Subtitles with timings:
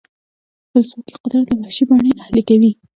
[0.69, 2.71] ولسواکي قدرت له وحشي بڼې اهلي کوي.